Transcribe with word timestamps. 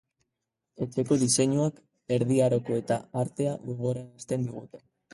Etxeko 0.85 1.17
diseinuak, 1.25 1.77
erdi 2.17 2.41
aroko 2.49 2.81
eta 2.83 3.01
artea 3.27 3.55
gogorarazten 3.71 4.51
digute. 4.53 4.87